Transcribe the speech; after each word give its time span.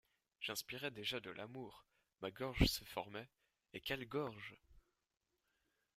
J’inspirais 0.39 0.89
déjà 0.89 1.19
de 1.19 1.29
l’amour, 1.29 1.85
ma 2.21 2.31
gorge 2.31 2.65
se 2.65 2.83
formait, 2.83 3.29
et 3.73 3.81
quelle 3.81 4.07
gorge! 4.07 4.57